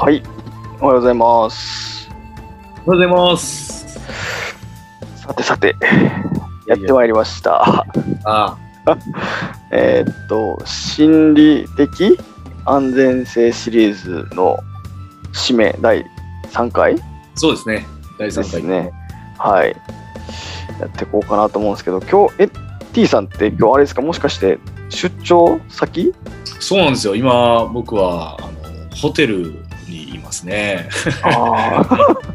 [0.00, 0.22] はい、
[0.80, 2.08] おはようございます。
[2.86, 3.98] おはようございます。
[5.16, 5.74] さてさて、
[6.68, 7.84] やってまいりました。
[8.22, 8.56] あ
[9.72, 12.16] えーっと、心理的
[12.64, 13.92] 安全性シリー
[14.28, 14.60] ズの
[15.32, 16.06] 締め第
[16.52, 16.94] 3回？
[16.94, 17.02] で
[17.34, 17.84] そうですね。
[18.20, 18.44] 第3回。
[18.44, 18.92] すね。
[19.36, 19.74] はい。
[20.78, 22.48] やっていこうかなと思うんですけど、今日、え、
[22.92, 26.14] T さんって今日あれですか、もしかして出張先？
[26.60, 27.16] そうなんですよ。
[27.16, 28.48] 今、僕はあの
[28.94, 30.88] ホテルにいますね。
[31.22, 31.84] あ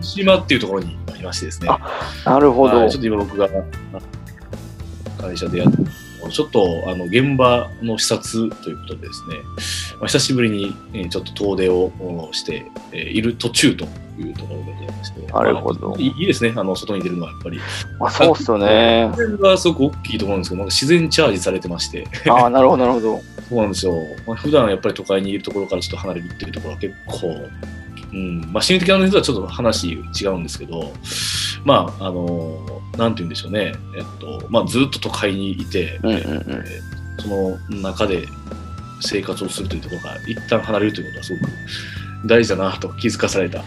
[0.02, 1.70] 島っていうところにいましてですね。
[1.70, 1.80] あ
[2.26, 2.78] なるほど。
[2.78, 3.50] はいちょっと今僕が
[5.18, 5.78] 会社でやって
[6.32, 9.36] ちょっとあの現場の視察ということでですね、
[10.04, 13.86] まあ、久しぶりに、えーちょっと遠出をおして、えーいる途中と
[14.20, 17.60] いうところでございまして、なるほどまあいいですね、あの外に出るのはやっぱり。
[18.00, 19.08] まあ、そうっすよね。
[19.12, 23.22] 自然がすごく大きいところなんですけど、なんか自然チャージされてまして、ああ、なるほど、なるほど。
[23.48, 23.94] そうなんですよ。
[24.28, 27.28] まあ、普段やっぱり都会にいるところからちょっと離れるっていうところは結構、
[28.12, 30.92] うん、まあ、心理的な人はちょっと話違うんですけど、
[31.64, 32.60] まあ、あの、
[32.98, 33.74] なんて言うんでしょうね。
[33.98, 38.28] えっと、まあ、ずっと都会にいて、うんうんうんえーその中で
[39.04, 41.52] 生活をするというところから一旦離れるということはすごく
[42.26, 43.64] 大事だなと気づかされた、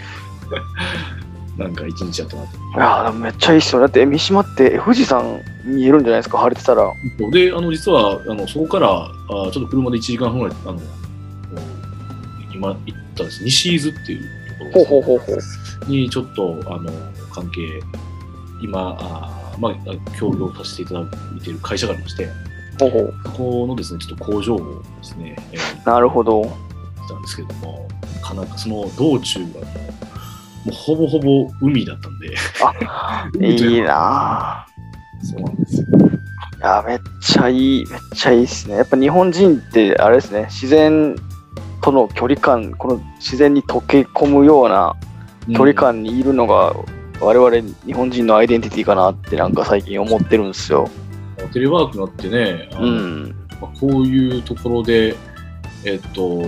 [1.56, 2.56] なんか一日やったなと。
[2.56, 3.80] いやーめっちゃいいっすよ。
[3.80, 6.90] だって三島って富士山見えるんじゃないですか、晴れてたら。
[7.30, 10.80] で、あの、実は、あの、そこから、あちょっと車で1時間半ぐらい、あの、
[12.54, 14.22] 今行ったんです、西伊豆っていう
[14.72, 15.88] ところ。
[15.88, 16.90] に、ちょっと、あの、
[17.32, 17.80] 関係、
[18.62, 19.74] 今、あまあ、
[20.18, 21.00] 協業させていただ
[21.36, 22.28] いている会社がありまして、
[22.78, 23.14] ほうほう。
[23.24, 26.66] そこのですね、ちょっと工場をですね、えーなるほど。
[27.08, 27.88] たんですけれども、
[28.22, 29.56] かなかその道中がも
[30.66, 32.34] う、ほぼほぼ海だったんで、
[33.46, 34.66] いいな
[35.22, 35.86] そうなんですよ。
[35.90, 36.06] ぁ。
[36.06, 36.18] い
[36.60, 38.76] や、めっちゃいい、めっちゃいいっすね。
[38.76, 41.16] やっぱ日本人って、あれですね、自然
[41.80, 44.96] との距離感、この自然に溶け込むような
[45.52, 46.74] 距離感にいるのが、
[47.20, 50.90] 我々日本人のアイデンティティかなってなんか最近思ってるんですよ。
[51.38, 53.34] うんテレワークになってね、うん。
[53.60, 55.14] まあこういうところで、
[55.84, 56.42] えっと、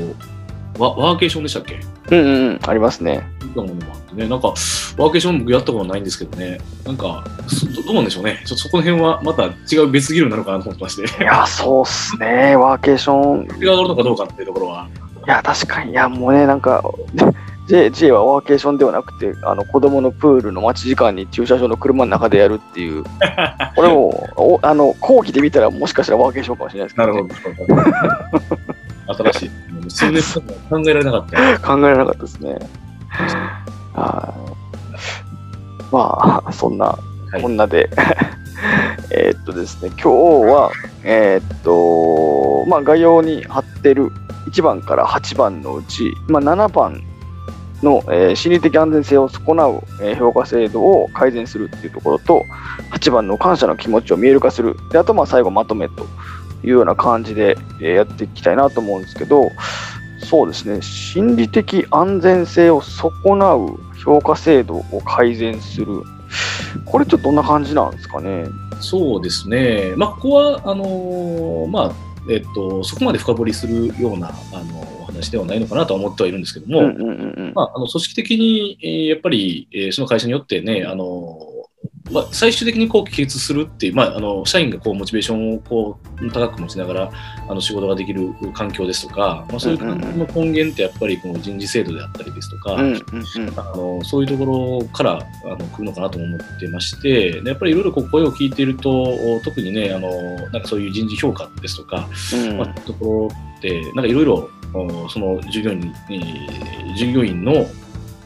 [0.78, 1.81] ワワーケーションでしたっけ？
[2.10, 3.22] うんうんうん、ありますね。
[3.43, 12.56] 見たものもあってね、なんか、ワーケーション僕やったことないんですけどね、なんか、そどどうなんでしょうね、ちょそこの辺はまた違う別議論なのかなと思ってまして、いや、そうっすね。
[12.56, 13.47] ワーケーション。
[13.47, 14.88] が上がるのかどうかっていうところは、
[15.26, 15.91] いや、確かに。
[15.91, 16.82] いや、もうね、なんか、
[17.69, 23.05] J, J はワーケーションではなくて、あの子供のプールの待ち時間に駐車場の車の中でやるっていう、
[23.77, 27.29] これもおあの後期で見たらもしかしたらワーケーションかもしれないですけど、なる
[29.06, 29.31] ほど。
[29.31, 29.51] 新しい。
[29.91, 30.23] 数年
[30.71, 31.59] 前考えられなかった。
[31.75, 32.59] 考えられなかったですね。
[33.95, 34.59] はい。
[35.93, 36.99] まあ、そんな、は
[37.39, 37.91] いこんなで、
[39.11, 40.71] えーっとですね、今日は、
[41.05, 44.11] えーっと、まあ、概要に貼ってる
[44.50, 47.03] 1番から8番のうち、まあ、7番
[47.83, 52.44] の、えー心理的安全性を損なう、えー評価制度を改善するっていうところと、
[52.93, 54.77] 8番の感謝の気持ちを見える化する。
[54.91, 56.05] で、あと、まあ、最後まとめと
[56.62, 59.50] いうような感じで、えやっていきたいなと思うんですけど、
[60.25, 66.03] そうですね、心理的安全性を損なう評価制度を改善する。
[66.84, 68.47] これちょっとどんな感じなんですかね。
[68.81, 69.94] そうですね。
[69.97, 71.93] まあ、ここは、あのーまあ、
[72.28, 76.83] えっと、そこまで深掘りするような、あのお話ではないのかなとは思ってはいるんですけども。
[77.55, 81.38] まあ、あの組織的に、えーやっぱり、えーその会社によってね、あの
[82.11, 87.13] まあ、最終的にこう帰結するっていう、まあ、あの社員がこうモチベーションをこう高く持ちながら
[87.49, 93.61] あの仕事ができる環境ですとか、まあ、そういう環境の根源ってやっぱりこの人事制度であったりですとか、うんうんうん。
[93.61, 94.45] あのそういうとこ
[94.81, 100.11] ろからあの来るのかなと思ってまして、でやっぱりいろいろこう声を聞いていると、特にね、あの
[100.51, 102.59] なんかそういう人事評価ですとか、うん。
[102.59, 107.67] まあ、ところって、なんかいろいろ、おその従業員に、えー従業員の、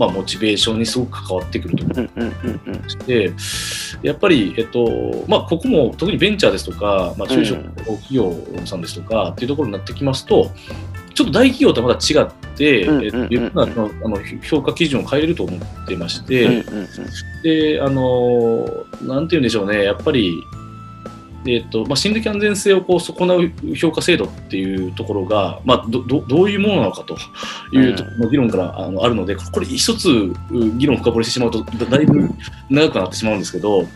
[0.02, 2.00] まあ、モチベーションにすごく関わってくると思う。
[2.00, 2.74] んうんうんうん。
[2.74, 3.32] って、
[4.02, 10.50] やっぱり、えっと、まあ、ここも特にベンチャーですとか、まあ、中小企業さんですとかっていうところになってきますと、
[11.14, 13.04] ちょっと大企業とはまた違って、うんうんうん。
[13.04, 16.88] えっといろんなあのあの評価基準を変えれると思ってまして、うんうんうん。
[17.42, 18.66] で、あの、
[19.02, 20.34] なんて言うんでしょうね、やっぱり、
[21.46, 27.16] えっとまあ、心理的安全性をこう損なう評価制度っていうところが、まあ、どどどういうものなのかと
[27.76, 30.34] いうところの議論からあのあるので、これ一つう
[30.76, 32.30] 議論を深掘りしてしまうとだだいぶ
[32.70, 33.86] 長くなってしまうんですけど、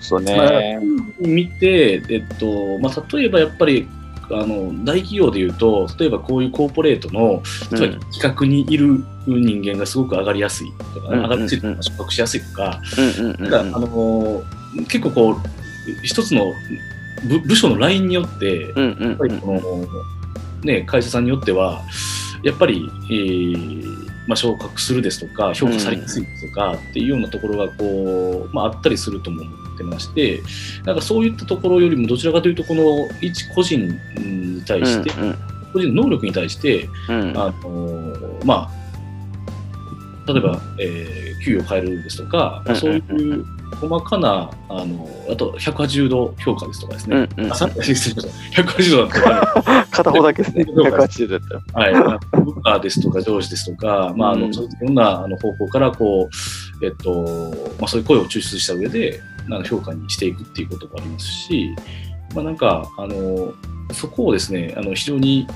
[0.00, 0.80] そうね。
[1.20, 3.88] 見て、えっとまあ、例えばやっぱり
[4.30, 12.80] あの大企業でいうと例えばこういうコーポレートの例えば企画にいる人間がすごく上がりやすいとか、うん上がりやすいとか昇格しやすいとか、
[14.88, 15.63] 結構こう
[16.02, 16.54] 一つの
[17.24, 19.16] 部部署のラインによって、やっうんうん。
[19.16, 19.86] ぱりこの、
[20.62, 21.82] ね、会社さんによっては
[22.42, 30.42] やっぱり、えーまあ、昇格するですとか、評価されやすいですとか、っていうようなところがこう、まあ、あったりするとも思ってまして、
[30.84, 35.38] なんかそういったところよりも、どちらかというと、この一個人に対して、うん
[35.72, 37.20] 個人の能力に対して、うん。
[37.20, 38.70] うんあのま
[40.26, 47.28] あ、例えば、えー給与を変えるですとか、まあそういう細かな、あのあと180度評価ですとかですね。
[47.36, 50.64] うんうんあ、さ失礼しました180度だったら、 片方だけですね。
[50.64, 51.84] 了解180度だったら。
[51.84, 56.28] はい、まあ部下ですとか上司ですとか、まあ、あのうんそういろんなあの方向からこ
[56.80, 61.74] う、えっとまあ、そういう声を抽出した上であの評価にしていくっていうこともありますし、
[62.34, 63.52] まあ、なんかあの
[63.92, 65.46] そこをですねあの非常に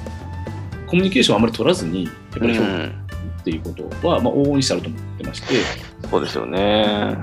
[0.86, 5.54] コミュニケーションをあまり取らずにやっぱり評価うんっていうことは、まあ、往々にしてあると思ってまして、
[6.10, 6.82] そうですよね。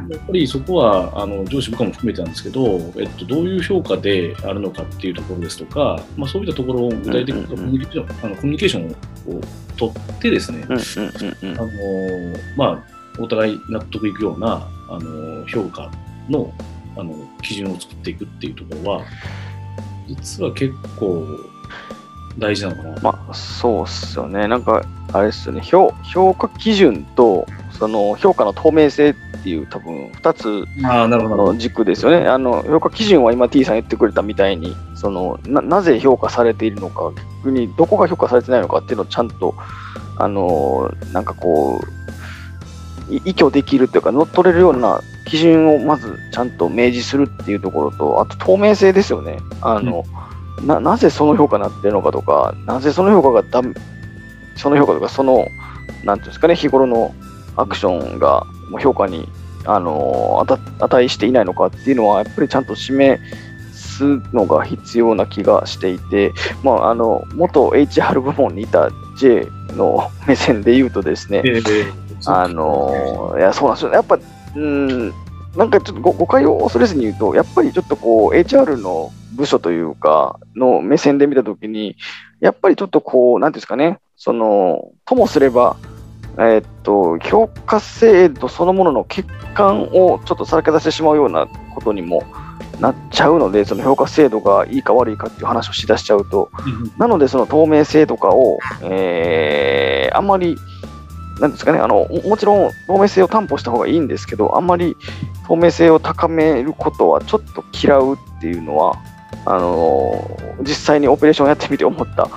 [0.09, 8.91] やっぱりそこはあの上司部下も含めてなんですけど、えっと、どういう評価であるのかっていうところですとか、まあ、そういったところを具体的にコミュニケーション
[9.37, 9.41] を
[9.77, 10.65] 取ってですね、
[12.57, 12.83] まあ、
[13.19, 15.89] お互い納得いくようなあの評価
[16.29, 16.53] の
[16.97, 19.05] あの基準を作っていくっていうところは、
[20.07, 21.25] 実は結構
[22.37, 23.01] 大事なのかな。
[23.01, 24.47] まあ、そうっすよね。
[24.47, 25.61] なんか、あれですよね。
[25.61, 27.45] 評評価基準と、
[27.77, 29.13] その評価の透明性っ
[29.43, 32.27] ていう多分2つの軸ですよね。
[32.27, 37.11] あの評価基準は今 T さん言ってくれたみたいに、そのななぜ評価されているのか、
[37.43, 39.55] 逆にどこが評価されてないのかっていうのをちゃんと、
[40.17, 41.81] あのなんかこ
[43.09, 49.37] う、い依拠できるっていうか、乗っ取れるような基準をまずちゃんと明示するっていうところと、あと透明性ですよね。
[49.61, 50.05] あの、
[50.63, 53.73] ななぜその評価になってるのかとか、なぜその評価がダメ、
[54.55, 55.47] その評価とか、その、
[56.03, 57.13] なんていうんですかね、日頃の
[57.55, 59.27] アクションがもう評価に
[59.65, 63.21] あの値値していないのかっていうのは、やっぱりちゃんと示
[63.73, 71.43] すのが必要な気がしていて、まあ、あの元 HR 部門にいた J の目線で言うとですね、
[72.25, 73.95] あのいや、そうなんですよね。
[73.95, 74.19] やっぱ、
[74.55, 75.09] うん、
[75.55, 81.95] なんかちょっと誤誤解を恐れずに言うと、やっぱりちょっとこう、HR の部署というか、の目線で見たときに、
[82.39, 85.77] やっぱりちょっとこう、なんですかね、その、ともすれば、
[86.37, 92.23] えーっと、評価制度そのものの欠陥をちょっとさらけ出してしまうようなことにも
[92.79, 96.49] なっちゃうので、その評価制度がいいか悪いかっていう話をしだしちゃうと、
[96.97, 100.57] なので、その透明性とかを、えーあんまり、
[101.41, 104.95] なんですかねあの、ももちろん透明性を担保した方がいいんですけど、あんまり
[105.47, 108.95] 透明性を高めることはちょっと嫌うっていうのは、
[109.45, 112.29] あの実際にオペレーションをやってみて思った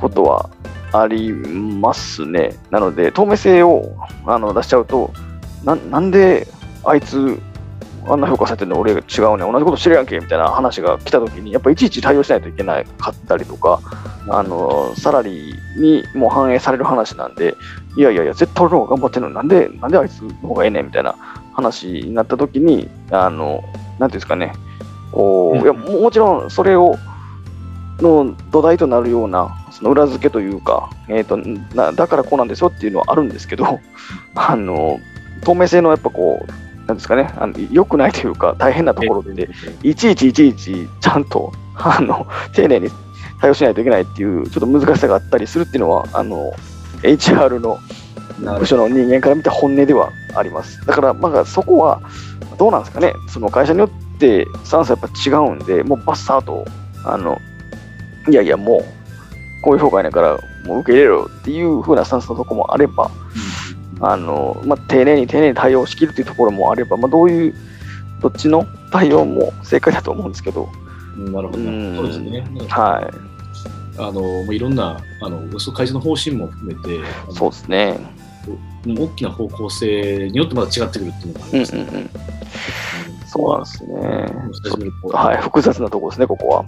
[0.00, 0.50] ことは
[0.92, 2.54] ありますね。
[2.70, 3.96] なので、透明性を
[4.26, 5.10] あの出しちゃうと、
[5.64, 6.46] ななんで
[6.84, 7.40] あいつ、
[8.06, 8.80] あんな評価されてるの？
[8.80, 9.06] 俺違うね、
[9.38, 13.80] 同じことしてるやんけみたいな話が来たときに、やっぱいちいち対応しないといけないかったりとか、
[14.28, 17.54] あのサラリーにも反映される話なんで、
[17.96, 20.86] いやいやいや、絶対俺の方が頑張ってるのになんで、なんであいつの方がええねん？
[20.86, 21.14] みたいな
[21.54, 23.62] 話になったときに、あの、
[23.98, 24.52] なんていうんですかね、
[25.12, 25.62] こう、うん。
[25.62, 26.96] いやももちろんそれを、
[28.02, 31.36] の土台となるような、その裏付けというか、えーと
[31.74, 33.80] な、だからこうなんですよっていうのはあるんですけど、
[34.34, 35.00] あの、
[35.44, 39.48] 透明性のやっぱこう、なんですかね、あの良くないというか、大変なところって、
[39.82, 42.90] いちいちいちいちちゃんとあの丁寧に
[43.40, 46.52] 対応しないといけないっていうちょっと難しさがあったりするっていうのはあの
[47.02, 47.78] HR の
[48.58, 50.84] 部署の人間から見た本音ではあります。
[50.86, 52.00] だから、まあ、そこは
[52.58, 56.64] どうなんですかね、その会社によってスタンスはやっぱ違うんで、もうバッサーと、
[57.04, 57.38] あの
[58.28, 58.84] いやいや、もう
[59.62, 63.10] こういう評価やねんから、もう受け入れろよっていう風なスタンスのとこもあれば、
[64.00, 67.54] あのまあ、丁寧に丁寧に対応しきるというところもあれば、まあ、どういう、
[68.20, 70.68] どっちの対応も正解だと思うんですけど、
[71.16, 71.58] うんなるほど。
[71.58, 72.44] うんそうですね。
[72.68, 73.10] は
[73.98, 77.00] あのもういろんなあの会社の方針も含めて、
[77.30, 77.98] そうですね。
[78.86, 81.82] 大きな方向性によってまた違ってくるっていうのがありますね。
[81.82, 82.10] うん、
[83.28, 83.92] そうなんですね。
[85.12, 86.64] はい、複雑なところですね、ここは。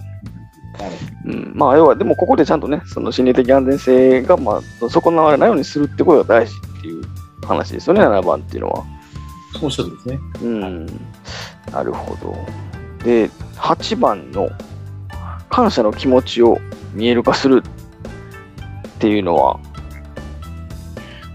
[0.77, 0.91] はい
[1.25, 7.03] うん、まあ、要は、でもここでちゃんとね、その心理的安全性が、まあ、損なわれないようにするってことが大事っていう
[7.45, 8.83] 話ですよね、7番っていうのは。
[9.59, 10.19] そうしゃるんですね。
[10.41, 10.85] うん、
[11.71, 12.35] なるほど。
[13.03, 14.49] で、8番の
[15.49, 16.59] 感謝の気持ちを
[16.93, 19.59] 見える化するっていうのは、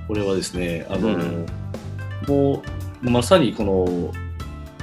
[0.06, 1.46] これはですね、あの、うん
[2.28, 2.62] も
[3.02, 4.29] うまさにこの、うん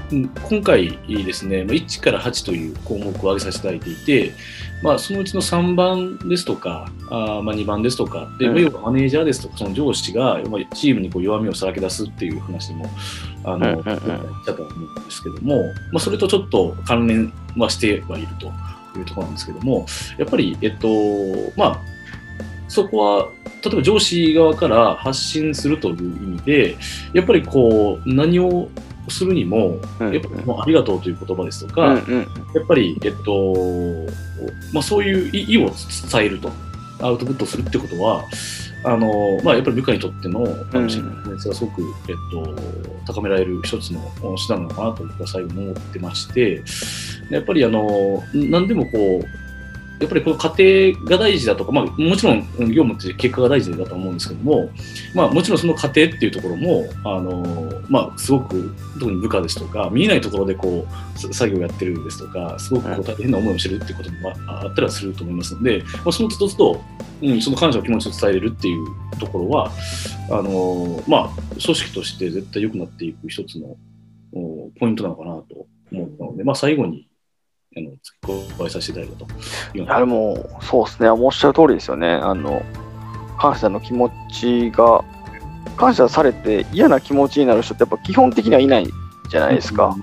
[0.10, 4.34] 今回ですね、まあ1から8という項目を挙げさせていただいていて、
[4.82, 8.54] まあ、そのうちの3番ですとか、あーまあ、2番ですとか、でうん。
[8.54, 12.86] まあ要はマネージャーですとか、その上司がまあチームにこう弱みをさらけ出すっていう話も、
[13.44, 13.84] あの、うんうんうん。
[13.84, 18.48] 言ったと思うんですけども、まあ、それとちょっと関連はしてはいると
[18.98, 19.86] いうところなんですけども、
[20.18, 20.88] やっぱり、えっと、
[21.58, 21.80] まあ、
[22.68, 23.30] そこは、
[23.64, 26.78] 例えば上司側から発信するという意味で、
[27.14, 28.70] やっぱりこう、何を
[29.10, 30.14] するにも、うん。
[30.14, 33.54] やっぱもうありがとうという言葉ですとか、うんうんやっぱり、えっと、
[34.74, 35.72] まあ、そういう意意を
[36.12, 36.52] 伝えると、
[37.02, 38.24] アウトプットするってことは、
[38.84, 40.46] あのまあ、やっぱり部下にとっての
[40.88, 42.16] 信頼性がすごく、えっ
[43.06, 44.00] と、高められる一つの
[44.48, 46.64] 手段なのかなと僕は最後に思ってまして、
[47.30, 49.47] やっぱりあの何でもこう、
[50.00, 54.70] やっぱりこの家庭が大事だとか、まあ、もちろんうん業務って結果が大事だと思うんですけども、
[55.16, 60.86] まあ、もちろんその家庭っていうところも、あのまあ、すごく特に部下ですとか見えないところでこ
[61.16, 66.82] うさ作業をやってるですとかすごくこう大変な思いをしてるっていうこともああったりはすると思いますので、まあ、そのつどつど、
[67.24, 68.86] うん、その感謝の気持ちを伝えれるっていう
[69.20, 69.72] ところは
[70.30, 73.76] あの、まあ、組織として絶対良くなっていく一つの
[74.34, 77.08] おポイントなのかなと思ったので、まあ、最後に
[77.78, 79.34] あの付け加えさせていただいたと。
[79.74, 81.10] いうようないやでもそうですね。
[81.10, 82.14] おっしゃる通りですよね。
[82.14, 82.64] あの
[83.38, 85.04] 感謝の気持ちが
[85.78, 88.88] 感謝されて嫌な気持ちになる人ってやっぱ基本的にはいない
[89.30, 89.96] じゃないですか、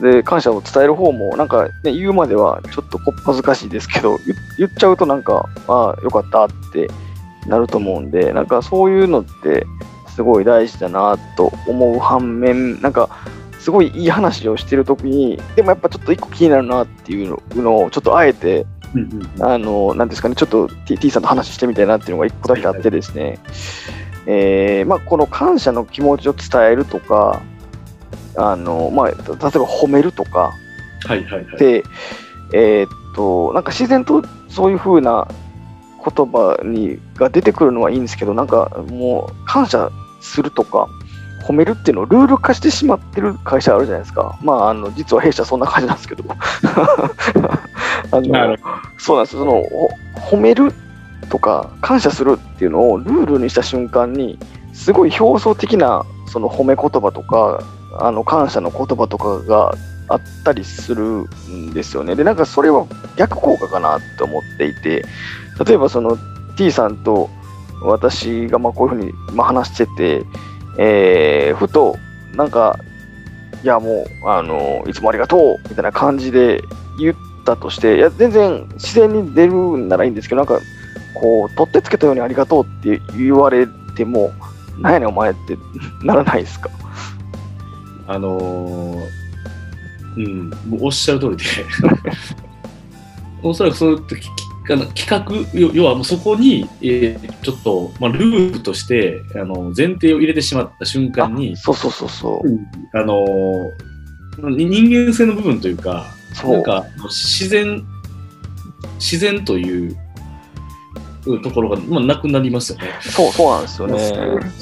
[0.00, 6.90] で感謝を伝える方もなんか、ね、言うまではちょっとこっぱずかしいですけど言言っちゃうとなんかああよかったって
[7.46, 9.64] なると思うんでなんかそういうのって
[10.14, 13.08] すごい大事だなと思う反面なんか
[13.62, 19.42] すごいいい話をしてる時にでもやっぱちょっと一個気になるなっていうのをちょっとあえてうんうんうん。
[19.42, 23.38] あの、なんですかね、ちょっと T, T さんと話してみたいなっていうのが一個だけあってですね、
[24.26, 27.40] えーまあ、この感謝の気持ちを伝えるとか、
[28.36, 30.52] あの、まあ、例えば褒めるとか。
[31.06, 31.56] はいはいはい。
[31.56, 31.82] で、
[32.52, 35.26] えーっと、なんか自然とそういう風な
[36.04, 39.90] 言葉にが出てくるのはいいんですけど、なんかもう感謝
[40.20, 40.88] するとか、
[41.42, 44.38] 褒めるっていうのをルール化してしまってる会社あるじゃないですか。
[44.42, 46.24] まあ、あの実は弊社そんな感じなんですけど。
[48.10, 48.56] あの
[48.98, 49.90] そうなんですそのほ
[50.36, 50.72] 褒める
[51.30, 54.38] とか感謝するっていうのをルールにした瞬間に
[54.72, 57.62] すごい表層的なその褒め言葉とか
[57.98, 59.74] あの感謝の言葉とかが
[60.08, 62.14] あったりするんですよね。
[62.14, 65.04] でなんかそれは逆効果かなって思っていて
[65.66, 66.18] 例えばその
[66.56, 67.30] T さんと
[67.82, 70.24] 私がまあこういうふうにまあ話してて、
[70.78, 71.96] えーふと
[72.34, 72.78] なんか
[73.62, 76.62] いやもうあのいつもありがとうみたいな感じで
[76.98, 80.60] 言ったとしていや全然自然に出るんならいいんですけどなんか
[81.14, 84.32] こう取ってつけたようにありがとうって言われても
[84.80, 85.56] なんやねんお前って
[86.02, 86.70] ならないですか？
[88.08, 89.06] あのー
[90.16, 91.44] うん、もうおっしゃる通りで、
[93.42, 102.98] おそらくそのききあの企画、要要はもうそこに、えーちょっと、まあ、ルールとしてあの前提を入れてしまった瞬間にあ、そうそうそうそう。
[102.98, 103.68] あの
[104.38, 106.52] 人間性の部分というか、そう。
[106.52, 107.84] なんか自然、
[108.98, 109.96] 自然という
[111.42, 112.84] ところが、まあ、なくなりますよね。
[113.00, 114.52] そうそうなんですよね。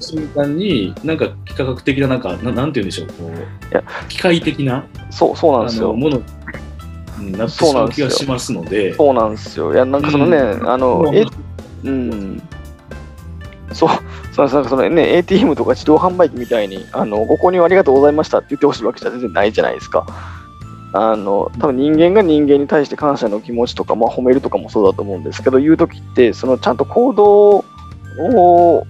[0.00, 3.30] 瞬間に、なんか幾何学的な、なんか、ななんて言うんでしょう、こ
[3.72, 3.82] うや。
[4.08, 5.92] 機械的なそうそうなんですよ。
[5.92, 6.24] ものに
[7.18, 9.72] なってしまう気がしますので、そうなんですよ。
[9.72, 10.68] いやなんかそのね、うん。
[10.68, 11.24] あのまあえ
[11.84, 12.42] うん。
[13.72, 13.90] そう
[14.32, 20.06] そうなんかそのね ATM とか自動販売機みたいにあのご購入ありがとうございましたって言ってほしいわけじゃ全然ないじゃないですか。
[20.94, 27.64] あの多分人間が人間に対して感謝の気持ちとか、まあ、褒めるとかもそうだと思うんですけど言う時ってそのちゃんと行動
[28.18, 28.86] を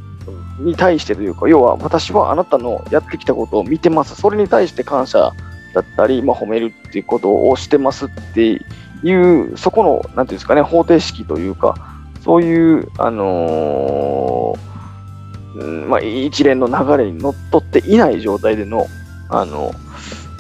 [0.61, 4.15] に対してというか要は私はあなたのやってきたことを見てます。
[4.15, 5.33] それに対して感謝
[5.75, 8.61] だったり、まあ、褒めるっていうことをしてますって
[9.03, 14.69] いうそこのなんていうんですかね方程式というかそういう、あのー
[15.59, 18.87] うんまあ、一連の流れにのっとっていない状態での、
[19.29, 19.73] あの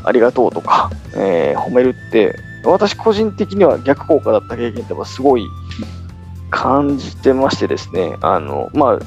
[0.04, 5.46] ありがとうとか、えー褒めるって、私個人的には逆効果だった経験ってすごい
[6.50, 8.98] 感じてましてですね、あの、まあ、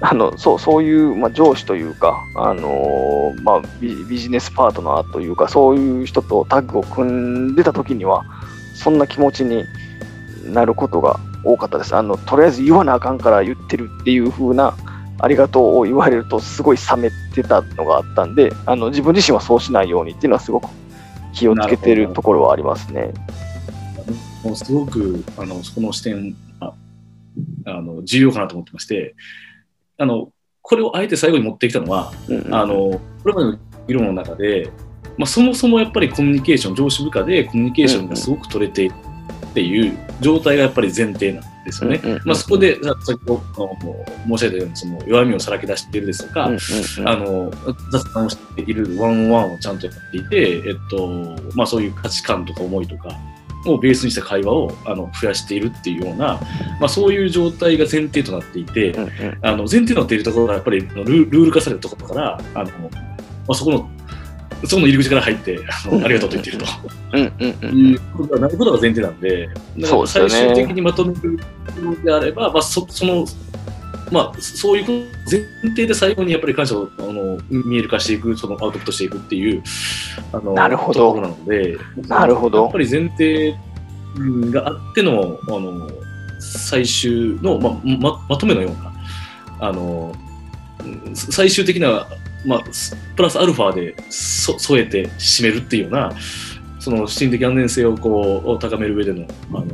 [0.00, 7.10] あのそうそういう、まあ、上司というか、あのーまあビ、ビジネスパートナーというか、そういう人とタッグを組
[7.52, 8.24] んでた時には、
[8.74, 9.64] そんな気持ちに
[10.52, 11.96] なることが多かったです。
[11.96, 14.76] あのとりあえず言わなあかんから言ってるっていう風な
[15.18, 20.68] ありがとうを言われるとすごい冷めてたのがあったんで、あの自分自身はそうしないようにっていうのはすごく
[21.32, 23.14] 気をつけてるところはありますね。
[24.44, 26.72] もうすごくあのそこの視点あ
[27.64, 29.16] あの重要かなと思ってまして
[29.98, 30.30] あの
[30.62, 34.70] これをあえて最後に持ってきたのはうんうんあのこれまでの議論の中で、
[35.16, 38.94] まあ、そもそもやっぱりコミュニケーション上司部下でコミュニケーションがすごく取れている
[39.50, 42.00] っていう状態がやっぱり前提なんですよね。
[42.02, 43.70] うんうんうんまあ、そこでさ先ほど
[44.28, 46.58] 申し上げたようにその弱みをさらけ出しているですとか、うんうん
[46.98, 47.08] うん。
[47.08, 47.50] あの
[47.90, 53.08] 雑談をしているワンオンワンをちゃんとやっていて、えっとまあ、そういう価値観とか思いとか
[53.72, 56.40] をベースにした会話をあの増やしているっていうような、
[56.80, 59.38] まあ、そういう状態が前提となっていて、うんうん。
[59.42, 62.90] あの前提となっているところがやっぱりルルール化されるところからあの、ま
[63.48, 63.90] あ、そこの
[64.64, 66.64] そこの入り口から入ってあのありがとうと言っていると。
[67.16, 69.48] いうことがないことが前提なんで、
[70.06, 71.38] 最終的にまとめる
[71.80, 73.24] のであれば、まあ、そその、
[74.12, 79.62] まあ、そういう前提で最後にやっぱり感謝をあの見える化していく、そのアウトプットしていくっていう、
[80.32, 81.12] あのなるほど。
[81.12, 82.62] ところなので、なるほど。
[82.62, 83.56] やっぱり前提
[84.52, 85.90] があっての、あの
[86.38, 88.92] 最終の、まままとめのような、
[89.68, 90.14] あの
[91.14, 92.06] 最終的な、
[92.46, 92.64] まあ、
[93.16, 96.12] プラスアルファでそ添えて締めるっていうような、
[96.78, 99.66] その心的安全性をこう高める上での、あの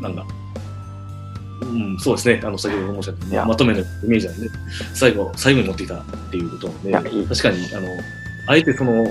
[0.00, 0.24] なんか、
[1.70, 4.48] うん、そうですね、あの先ほど申し上げたまとめのイメージなんで、
[4.94, 7.88] 最後、最後に持っていたっていうことで、いい確かに、あの、
[8.46, 9.06] あえてその、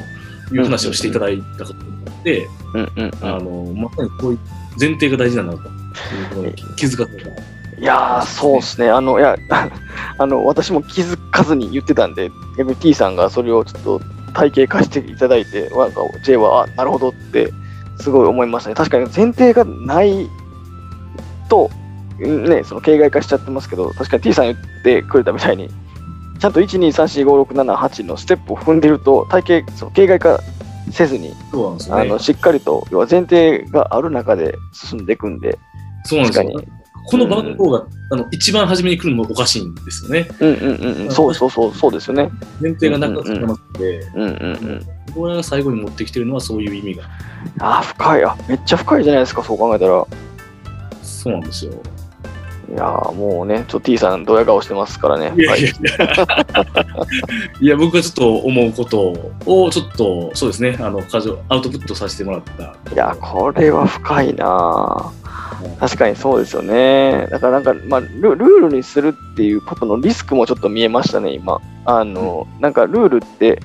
[0.52, 4.40] いう話をしていただいたことによって、うんうんうんあの、まさにこういう
[4.80, 5.74] 前提が大事なんだという
[6.30, 7.30] ことに気づかせた。
[7.80, 8.90] いやー、そうですね。
[8.90, 9.38] あの、いや、
[10.18, 14.02] あの、私も気づかずに言ってたんで、逆に T さんがそれをちょっと
[14.34, 17.54] 体系化していただいて、なんか J は、あ、なるほどって、
[18.02, 18.76] すごい思いましたね。
[18.76, 20.30] 確かに前提がない
[21.50, 21.89] と、うん
[22.20, 25.70] ね、その形骸化しちゃってますけど、確かに T さん言ってくれたみたいに、
[26.40, 30.40] ちゃんと1、2、3、4、5、6、7、8のステップを踏んでると、体系、その形骸化
[30.92, 31.36] せずに、ね
[31.90, 32.20] あの。
[32.20, 35.58] しっかりと、要は前提がある中で進んでいくんで、
[36.06, 36.80] そうなんですよ確か。
[37.06, 40.28] この番号が、あの一番初めに来るのもおかしいんですよね。
[40.40, 42.30] うんうんうんうん、そうそうそう、そうですよね。
[42.62, 45.14] 前提がなくなってますので、うんうんうん。
[45.14, 47.04] これが最後に持ってきてるのはそういう意味が。
[47.60, 48.24] あー、深い。
[48.24, 50.06] あ、めっちゃ深いじゃないですか、そう考えたら。
[51.02, 51.74] そうなんですよ。
[52.70, 55.34] いやーもうね、ちょっと T さん、ドヤ顔してますからね。
[55.36, 56.46] いやはいいやいや。
[57.62, 59.14] いや、僕がちょっと思うこと
[59.46, 62.94] を、ちょっと、そうですね、あの、過剰アウトプットさせてもらった。
[62.94, 65.12] いや、これは深いな
[65.80, 67.28] 確かにそうですよね。
[67.32, 71.60] だからなんか、まあル、ルールにするっていうことのリスクもちょっと見えましたね、今。
[71.86, 73.60] あの、なんかルールって、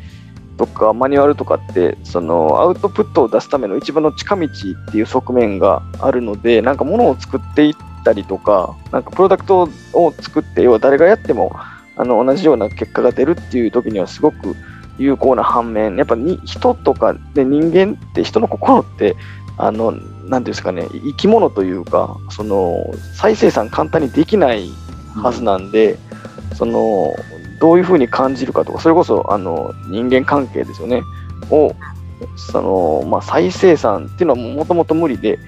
[0.56, 11.56] とかマニュアルとかって、そのアウトプットを出すための一番の近道っていう側面があるので、なんか物を作っていったりとか、なんかプロダクトを作って、要は誰がやっても
[11.96, 14.54] あの同じような結果が出るっていう時にはすごく
[14.98, 19.16] 有効な反面、やっぱに人とかで人間って人の心って、
[19.56, 24.68] あの、なんていうんですかね、生き物というか、その再生産簡単にできない
[25.16, 25.98] はずなんで、
[26.54, 27.12] その
[27.60, 31.02] どういうふうに感じるかとか、それこそあの人間関係ですよね、
[31.50, 31.74] を
[32.36, 35.38] その、まあ、再生産っていうのはもともと無理で、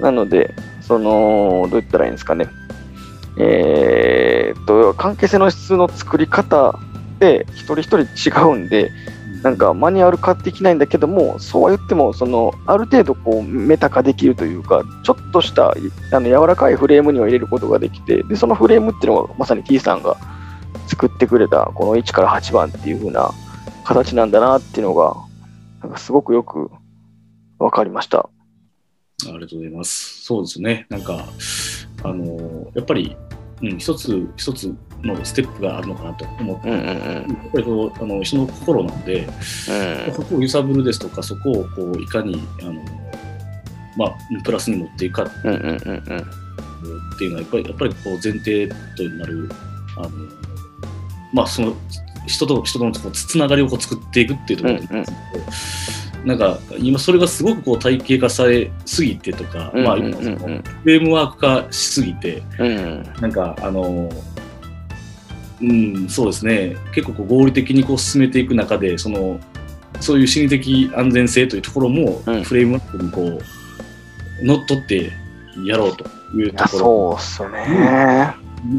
[0.00, 0.54] なので、
[0.88, 2.48] そのどう言ったらいいんですかね、
[3.38, 6.78] えーっと、関係性の質の作り方
[7.18, 8.90] で一人一人違うんで、
[9.42, 20.16] なんかマニュアル化できないんだけども、そうは言っても、そのある程度こうメタ化できるというか、ちょっとしたあの柔らかいフレームには入れることができて、でそのフレームっていうのがまさに T さんが
[20.86, 23.30] 作ってくれたこの1から8番っていう風な
[23.84, 25.14] 形なんだなっていうのが、
[25.82, 26.70] なんかすごくよく
[27.58, 28.30] 分かりました。
[29.26, 30.22] ありがとうございます。
[30.22, 30.86] そうですね。
[30.90, 31.24] なんか、
[32.04, 33.16] あの、やっぱり、
[33.62, 36.94] うん、一つ一つのステップがあるのかなと思って、うんうんうん。
[36.94, 42.74] やっぱりこうあの人の心なので、うんそこを揺さぶるですとか、そこをこういかにあの、
[43.96, 46.20] まあ、プラスに持っていくかうんうんうんうん。
[47.16, 49.50] っていうのは、やっぱりやっぱりこう前提となる、
[49.96, 50.10] あの
[51.32, 51.74] まあ、その
[52.28, 55.04] 人と人とのつながりをこう作っていくっていうところうんうん
[56.28, 60.02] なんか今それがすごくこう体系化されすぎてとか、まあ、フ
[60.84, 63.02] レームワーク化しすぎて、うん。
[63.22, 64.10] なんかあの、
[65.62, 69.40] うん、そうですね、結構こう合理的にこう進めていく中で、その
[70.00, 72.42] そういう心理的安全性というところも、うん。
[72.42, 75.10] フレームワークにこう乗っ取って
[75.64, 76.04] やろうと
[76.36, 76.78] いうところ。
[76.78, 78.34] そうっすよね。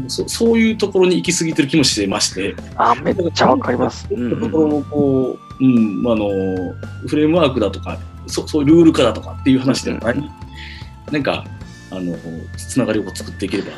[0.06, 4.08] そそういうところに行き過ぎてる気もしてまして、あ、めっちゃわかります。
[4.08, 4.14] と
[4.50, 6.74] ころもこう、うん、あの、
[7.06, 10.30] フレームワークだとか、そそういうルール化だとかっていう話ではない、
[11.10, 11.44] なんか、
[11.90, 12.16] あの、
[12.56, 13.70] つながりを作っていければ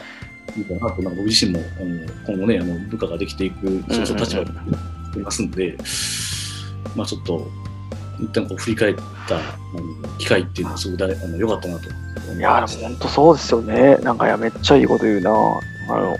[0.56, 4.50] いいかなと、なんか僕自身も、あの今後ね、あの部下ができていく、そうそう立場に
[5.16, 5.76] いますんで、
[6.94, 7.48] まあちょっと、
[8.20, 8.94] 一旦こう振り返っ
[9.26, 9.40] た
[10.18, 11.88] 機会っていうのはすごく大あの良かったなと
[12.28, 13.96] 思いや、でも本当そうですよね。
[13.96, 15.30] なんか、いや、めっちゃいいこと言うな。
[15.30, 15.34] あ
[15.94, 16.16] の、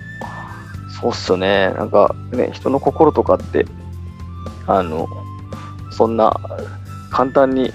[1.01, 1.73] そうっすよね。
[1.75, 3.67] なんか、ね、人の心とかって、
[4.67, 5.09] あの、
[5.93, 6.35] そんな
[7.11, 7.73] 簡単に、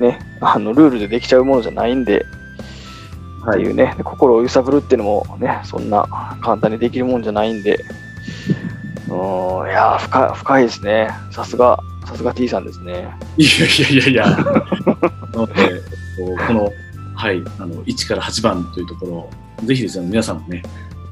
[0.00, 2.24] ね、あの、ルールでできちゃうものじゃないんで、
[3.50, 6.06] っていうね、心を揺さぶるっていうのもね、そんな
[6.42, 7.84] 簡単にできるもんじゃないんで、
[9.08, 11.08] うーん、いやー深い、深いですね。
[11.30, 13.08] さすが、さすが T さんですね。
[13.36, 14.26] いやいやいやいや、
[15.32, 15.82] なので、
[16.46, 16.72] この、
[17.14, 19.30] はい、あの1から8番というところを、
[19.64, 20.62] ぜひですね、皆さんもね、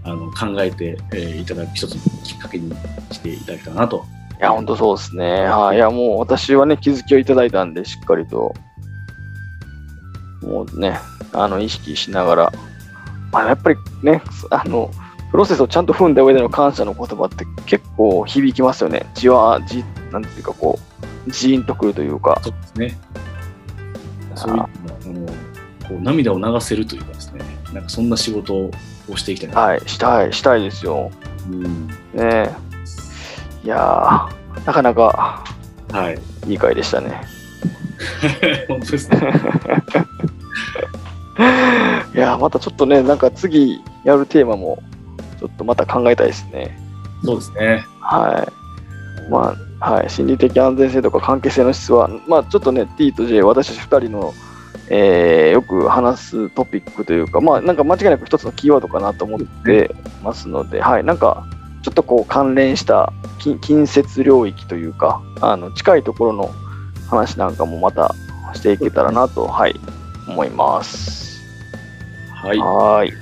[0.05, 2.73] あの考えて、えーいただく一つのきっかけに
[3.11, 4.05] していただけたらなと。
[4.39, 5.45] いや、本当そうですね。
[5.45, 5.77] はい。
[5.77, 8.55] いや、もう私はね、気づきをいただいたんで、しっかりと、
[10.43, 10.99] もうね、
[11.33, 12.53] あの、意識しながら、
[13.33, 14.91] まあ、やっぱりね、あの、
[15.31, 19.07] プロセスをちゃんと踏んだ上での感謝の言葉って結構響きますよね。
[19.15, 20.79] じわ、じ、なんていうかこ
[21.27, 22.41] う、ジーンとくるというか。
[22.43, 22.99] そうですね。
[24.35, 24.69] そういうのあ
[25.07, 25.27] の
[25.89, 28.71] こう涙を流せるというかですね、なんかそんな仕事を
[29.17, 29.61] していきたいな。
[29.61, 31.11] はい、したい、したいですよ。
[31.51, 32.66] うんね
[33.67, 35.45] いやー、なかなか
[35.91, 36.19] はい。
[36.49, 37.21] いい回でしたね。
[38.69, 39.19] 本当ですね。
[42.15, 44.79] いやー、またちょっとね、なんか次やるテーマも、
[45.41, 46.79] ちょっとまた考えたいですね。
[47.25, 47.85] そうですね。
[47.99, 48.47] は
[49.29, 49.33] い。
[49.33, 50.11] まあ、はい。
[50.11, 54.33] 心理的安全性とか関係性の質は、まあ、ちょっとね、T と J、私たち2人の、
[54.91, 61.05] えーよく話すトピックというか、まあ、なんか間違いなく一つのキーワードかなと思ってますので、はい。
[61.05, 61.45] なんか、
[61.87, 66.51] ちょっとこう関連した近近接領域というか、あの近いところの
[67.09, 68.13] 話なんかもまた
[68.55, 69.77] していけたらなと、はい、
[70.27, 71.41] 思います。
[72.35, 72.59] はい。
[72.59, 73.13] はーい。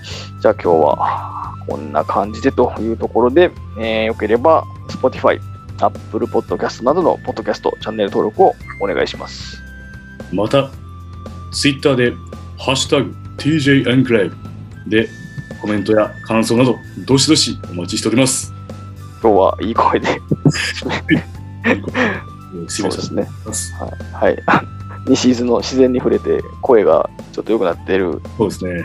[0.40, 5.38] じゃあ今日はこんな感じでというところで、えーよければ Spotify、
[5.82, 9.58] Apple Podcast などのポッドキャストチャンネル登録をお願いします。
[10.32, 10.70] また、
[11.52, 12.12] ツイッターで、
[12.58, 15.10] ハッシュタグ TJ エンクレイブで
[15.60, 18.53] コメントや感想など、どしどしお待ちしております。
[19.24, 20.20] 今日はいい声で、
[22.68, 23.26] そうですね。
[24.12, 24.36] はい。
[25.08, 28.20] 西伊豆の自然に触れて声がちょっと良くなってる。
[28.36, 28.84] そうですね。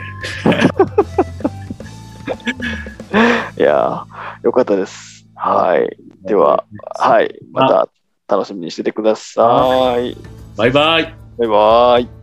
[3.58, 5.26] いやー、よかったです。
[5.34, 5.94] はい。
[6.22, 6.64] では、
[6.98, 7.38] はい。
[7.52, 10.16] また楽しみにしててください。
[10.56, 11.14] バイバイ。
[11.36, 12.19] バイバイ。